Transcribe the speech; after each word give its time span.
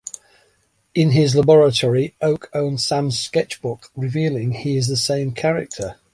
In 0.95 1.11
his 1.11 1.35
laboratory, 1.35 2.15
Oak 2.21 2.49
owns 2.53 2.83
Sam's 2.83 3.19
sketchbook, 3.19 3.91
revealing 3.95 4.51
he 4.53 4.75
is 4.75 4.87
the 4.87 4.97
same 4.97 5.31
character. 5.31 5.99